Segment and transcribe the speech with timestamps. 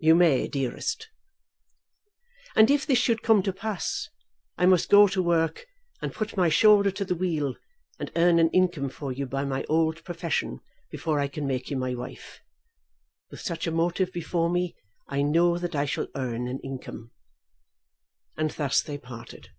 [0.00, 1.10] "You may, dearest.
[2.56, 4.08] And if this should come to pass
[4.58, 5.64] I must go to work
[6.02, 7.54] and put my shoulder to the wheel,
[7.96, 10.58] and earn an income for you by my old profession
[10.90, 12.40] before I can make you my wife.
[13.30, 14.74] With such a motive before me
[15.06, 17.12] I know that I shall earn an income."
[18.36, 19.50] And thus they parted.